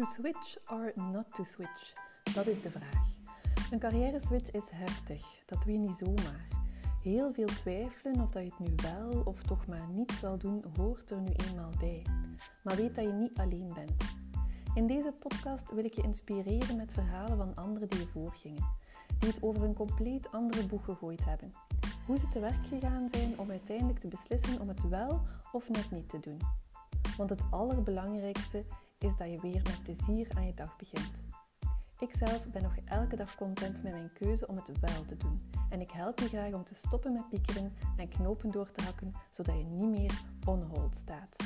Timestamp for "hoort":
10.76-11.10